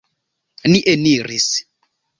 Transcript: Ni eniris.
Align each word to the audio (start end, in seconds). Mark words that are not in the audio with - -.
Ni 0.71 0.81
eniris. 0.95 1.51